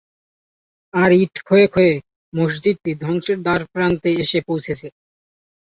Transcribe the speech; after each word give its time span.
আর 0.93 1.09
ইট 1.17 1.35
ক্ষয়ে 1.41 1.67
ক্ষয়ে 1.67 1.93
মসজিদটি 2.33 2.91
ধ্বংসের 3.03 3.37
দ্বারপ্রান্তে 3.45 4.09
এসে 4.23 4.39
পৌঁছেছে। 4.47 4.87